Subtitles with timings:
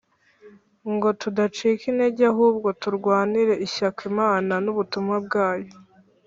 [0.93, 5.71] ngo tudacika intege ahubwo turwanire ishyaka Imana n ubutumwa bwayo